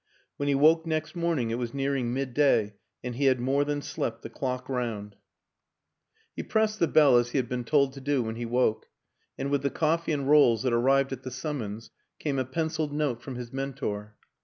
When 0.37 0.49
he 0.49 0.55
woke 0.55 0.87
next 0.87 1.15
morning 1.15 1.51
it 1.51 1.59
was 1.59 1.75
nearing 1.75 2.11
midday 2.11 2.73
and 3.03 3.13
he 3.17 3.25
had 3.25 3.39
more 3.39 3.63
than 3.63 3.83
slept 3.83 4.23
the 4.23 4.31
clock 4.31 4.67
round. 4.67 5.13
191 5.13 5.13
192 5.13 5.25
WILLIAM 5.45 5.93
AN 5.93 6.05
ENGLISHMAN 6.09 6.33
He 6.33 6.43
pressed 6.43 6.79
the 6.79 6.87
bell 6.87 7.17
as 7.17 7.29
he 7.29 7.37
had 7.37 7.47
been 7.47 7.63
told 7.63 7.93
to 7.93 8.01
do 8.01 8.23
when 8.23 8.35
he 8.35 8.45
woke; 8.47 8.87
and 9.37 9.51
with 9.51 9.61
the 9.61 9.69
coffee 9.69 10.11
and 10.11 10.27
rolls 10.27 10.63
that 10.63 10.73
arrived 10.73 11.11
at 11.13 11.21
the 11.21 11.29
summons 11.29 11.91
came 12.17 12.39
a 12.39 12.45
penciled 12.45 12.91
note 12.93 13.21
from 13.21 13.35
his 13.35 13.53
mentor. 13.53 14.15